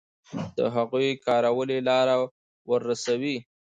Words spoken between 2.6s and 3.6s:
ورسوي.